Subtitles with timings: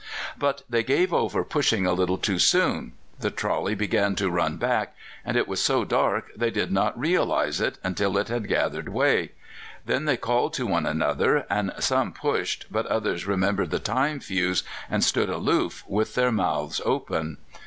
[0.35, 4.95] But they gave over pushing a little too soon; the trolley began to run back,
[5.23, 9.33] and it was so dark they did not realize it until it had gathered way;
[9.85, 14.63] then they called to one another, and some pushed, but others remembered the time fuse,
[14.89, 17.37] and stood aloof with their mouths open.